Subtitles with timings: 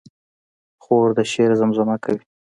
[0.83, 2.23] خور د شعر زمزمه کوي.